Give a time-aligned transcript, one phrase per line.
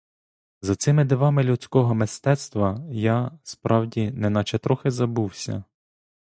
[0.61, 5.63] За цими дивами людського мистецтва я, справді, неначе трохи забувся.